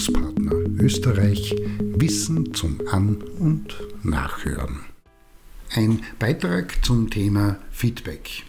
[0.00, 4.80] Bildungspartner Österreich Wissen zum An- und Nachhören.
[5.74, 8.44] Ein Beitrag zum Thema Feedback.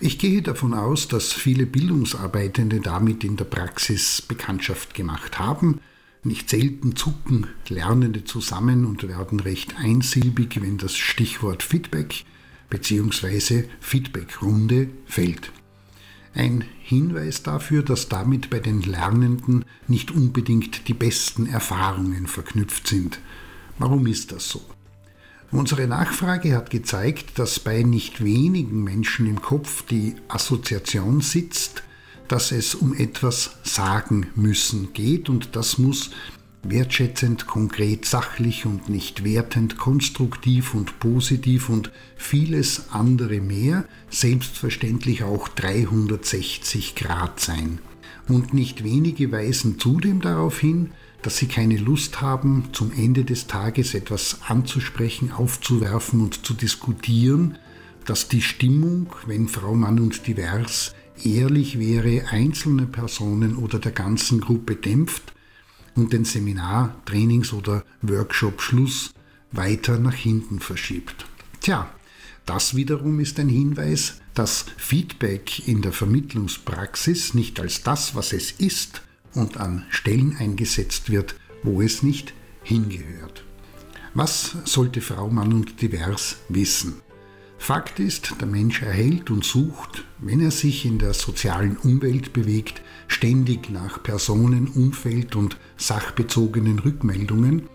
[0.00, 5.80] Ich gehe davon aus, dass viele Bildungsarbeitende damit in der Praxis Bekanntschaft gemacht haben.
[6.22, 12.24] Nicht selten zucken Lernende zusammen und werden recht einsilbig, wenn das Stichwort Feedback
[12.70, 13.64] bzw.
[13.80, 15.52] Feedbackrunde fällt.
[16.34, 23.20] Ein Hinweis dafür, dass damit bei den Lernenden nicht unbedingt die besten Erfahrungen verknüpft sind.
[23.78, 24.60] Warum ist das so?
[25.52, 31.84] Unsere Nachfrage hat gezeigt, dass bei nicht wenigen Menschen im Kopf die Assoziation sitzt,
[32.26, 36.10] dass es um etwas sagen müssen geht und das muss
[36.70, 45.48] wertschätzend, konkret, sachlich und nicht wertend, konstruktiv und positiv und vieles andere mehr, selbstverständlich auch
[45.48, 47.78] 360 Grad sein.
[48.28, 53.46] Und nicht wenige weisen zudem darauf hin, dass sie keine Lust haben, zum Ende des
[53.46, 57.58] Tages etwas anzusprechen, aufzuwerfen und zu diskutieren,
[58.06, 64.40] dass die Stimmung, wenn Frau Mann und divers ehrlich wäre, einzelne Personen oder der ganzen
[64.40, 65.33] Gruppe dämpft
[65.94, 69.12] und den Seminar, Trainings- oder Workshop-Schluss
[69.52, 71.26] weiter nach hinten verschiebt.
[71.60, 71.90] Tja,
[72.46, 78.50] das wiederum ist ein Hinweis, dass Feedback in der Vermittlungspraxis nicht als das, was es
[78.50, 79.02] ist,
[79.34, 83.44] und an Stellen eingesetzt wird, wo es nicht hingehört.
[84.14, 87.03] Was sollte Frau, Mann und Divers wissen?
[87.58, 92.82] Fakt ist, der Mensch erhält und sucht, wenn er sich in der sozialen Umwelt bewegt,
[93.08, 97.68] ständig nach Personen, Umfeld und sachbezogenen Rückmeldungen,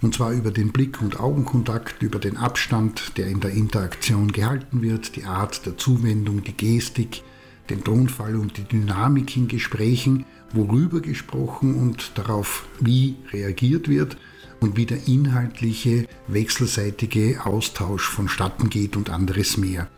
[0.00, 4.82] und zwar über den Blick- und Augenkontakt, über den Abstand, der in der Interaktion gehalten
[4.82, 7.22] wird, die Art der Zuwendung, die Gestik,
[7.68, 14.16] den Tonfall und die Dynamik in Gesprächen, worüber gesprochen und darauf wie reagiert wird
[14.60, 19.88] und wie der inhaltliche wechselseitige Austausch vonstatten geht und anderes mehr.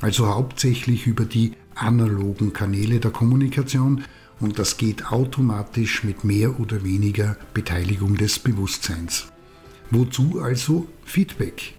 [0.00, 4.04] Also hauptsächlich über die analogen Kanäle der Kommunikation
[4.40, 9.26] und das geht automatisch mit mehr oder weniger Beteiligung des Bewusstseins.
[9.90, 11.74] Wozu also Feedback?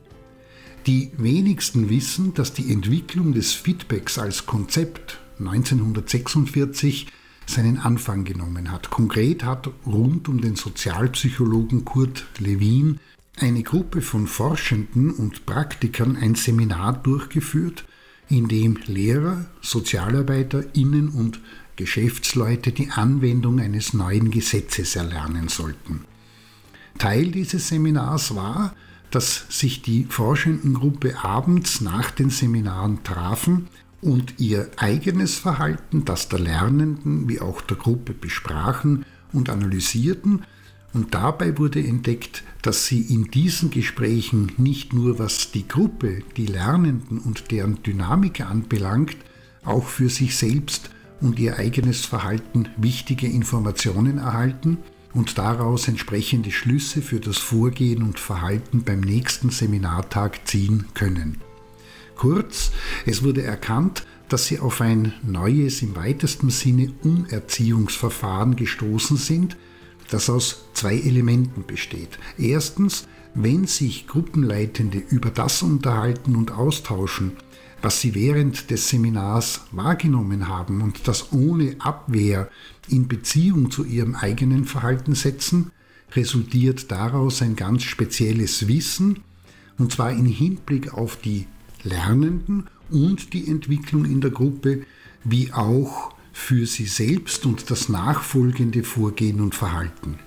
[0.86, 7.08] Die wenigsten wissen, dass die Entwicklung des Feedbacks als Konzept 1946
[7.46, 8.90] seinen Anfang genommen hat.
[8.90, 13.00] Konkret hat rund um den Sozialpsychologen Kurt Lewin
[13.40, 17.86] eine Gruppe von Forschenden und Praktikern ein Seminar durchgeführt,
[18.30, 21.42] in dem Lehrer, Sozialarbeiter, Innen- und
[21.76, 26.06] Geschäftsleute die Anwendung eines neuen Gesetzes erlernen sollten.
[26.98, 28.76] Teil dieses Seminars war,
[29.10, 33.68] dass sich die Forschendengruppe abends nach den Seminaren trafen
[34.02, 40.44] und ihr eigenes Verhalten, das der Lernenden wie auch der Gruppe besprachen und analysierten.
[40.94, 46.48] Und dabei wurde entdeckt, dass sie in diesen Gesprächen nicht nur was die Gruppe, die
[46.48, 49.18] Lernenden und deren Dynamik anbelangt,
[49.64, 50.90] auch für sich selbst
[51.22, 54.80] und ihr eigenes Verhalten wichtige Informationen erhalten
[55.14, 61.51] und daraus entsprechende Schlüsse für das Vorgehen und Verhalten beim nächsten Seminartag ziehen können.
[62.22, 62.70] Kurz,
[63.08, 69.58] es wurde erkannt, dass sie auf ein neues, im weitesten Sinne Umerziehungsverfahren gestoßen sind,
[70.12, 72.20] das aus zwei Elementen besteht.
[72.38, 77.38] Erstens, wenn sich Gruppenleitende über das unterhalten und austauschen,
[77.82, 82.52] was sie während des Seminars wahrgenommen haben und das ohne Abwehr
[82.88, 85.72] in Beziehung zu ihrem eigenen Verhalten setzen,
[86.12, 89.22] resultiert daraus ein ganz spezielles Wissen,
[89.80, 91.48] und zwar im Hinblick auf die
[91.84, 94.84] Lernenden und die Entwicklung in der Gruppe,
[95.24, 100.20] wie auch für sie selbst und das nachfolgende Vorgehen und Verhalten.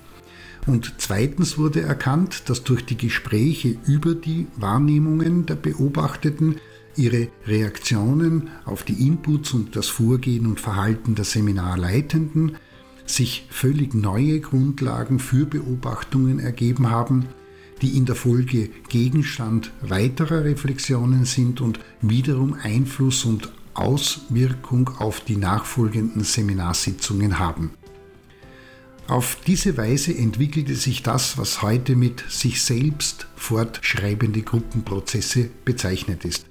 [0.67, 6.57] Und zweitens wurde erkannt, dass durch die Gespräche über die Wahrnehmungen der Beobachteten
[6.97, 12.57] ihre Reaktionen auf die Inputs und das Vorgehen und Verhalten der Seminarleitenden
[13.05, 17.27] sich völlig neue Grundlagen für Beobachtungen ergeben haben,
[17.83, 25.37] die in der Folge Gegenstand weiterer Reflexionen sind und wiederum Einfluss und Auswirkung auf die
[25.37, 27.73] nachfolgenden Seminarsitzungen haben.
[29.07, 36.47] Auf diese Weise entwickelte sich das, was heute mit sich selbst fortschreibende Gruppenprozesse bezeichnet ist.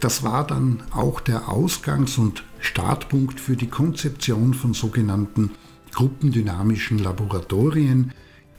[0.00, 5.52] Das war dann auch der Ausgangs- und Startpunkt für die Konzeption von sogenannten
[5.92, 8.12] gruppendynamischen Laboratorien,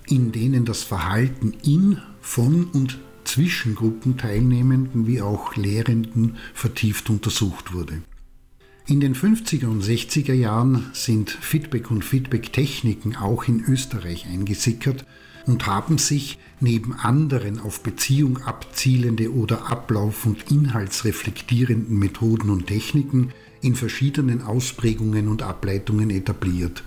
[0.07, 8.01] in denen das Verhalten in, von und zwischen Gruppenteilnehmenden wie auch Lehrenden vertieft untersucht wurde.
[8.85, 15.05] In den 50er und 60er Jahren sind Feedback und Feedback-Techniken auch in Österreich eingesickert
[15.45, 23.31] und haben sich neben anderen auf Beziehung abzielende oder ablauf- und inhaltsreflektierenden Methoden und Techniken
[23.61, 26.83] in verschiedenen Ausprägungen und Ableitungen etabliert.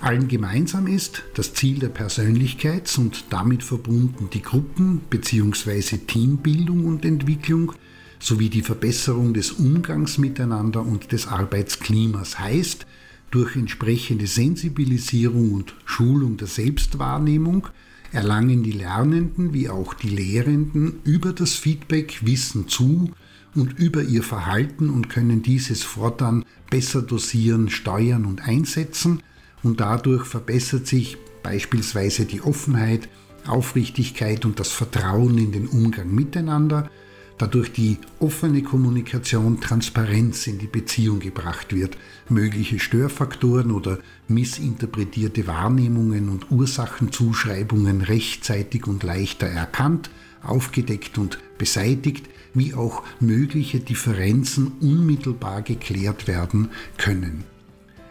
[0.00, 5.98] Allen gemeinsam ist das Ziel der Persönlichkeits- und damit verbunden die Gruppen- bzw.
[5.98, 7.72] Teambildung und Entwicklung
[8.18, 12.86] sowie die Verbesserung des Umgangs miteinander und des Arbeitsklimas heißt,
[13.30, 17.68] durch entsprechende Sensibilisierung und Schulung der Selbstwahrnehmung
[18.10, 23.10] erlangen die Lernenden wie auch die Lehrenden über das Feedback Wissen zu
[23.54, 29.22] und über ihr Verhalten und können dieses fortan besser dosieren, steuern und einsetzen
[29.62, 33.08] und dadurch verbessert sich beispielsweise die Offenheit,
[33.46, 36.90] Aufrichtigkeit und das Vertrauen in den Umgang miteinander,
[37.38, 41.96] dadurch die offene Kommunikation Transparenz in die Beziehung gebracht wird,
[42.28, 43.98] mögliche Störfaktoren oder
[44.28, 50.10] missinterpretierte Wahrnehmungen und Ursachenzuschreibungen rechtzeitig und leichter erkannt,
[50.42, 57.44] aufgedeckt und beseitigt, wie auch mögliche Differenzen unmittelbar geklärt werden können.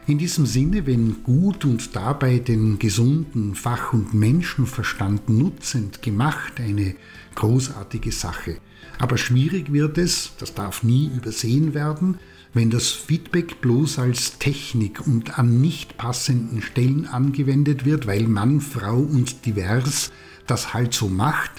[0.09, 6.95] In diesem Sinne, wenn gut und dabei den gesunden Fach- und Menschenverstand nutzend gemacht, eine
[7.35, 8.57] großartige Sache.
[8.97, 12.17] Aber schwierig wird es, das darf nie übersehen werden,
[12.55, 18.61] wenn das Feedback bloß als Technik und an nicht passenden Stellen angewendet wird, weil Mann,
[18.61, 20.11] Frau und divers
[20.47, 21.51] das halt so macht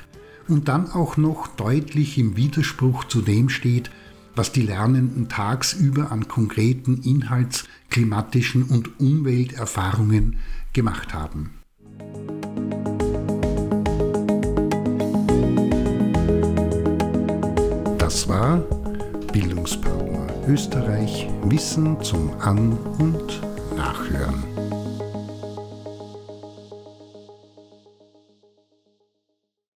[0.49, 3.93] und dann auch noch deutlich im Widerspruch zu dem steht,
[4.35, 10.39] was die Lernenden tagsüber an konkreten Inhalts-, klimatischen und Umwelterfahrungen
[10.73, 11.51] gemacht haben.
[17.99, 18.59] Das war
[19.33, 20.01] Bildungspartner
[20.49, 23.41] Österreich Wissen zum An- und
[23.77, 24.50] Nachhören.